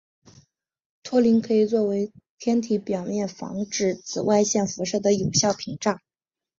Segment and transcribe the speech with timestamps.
[1.03, 6.01] 托林可以作为天体表面防止紫外线辐射的有效屏障。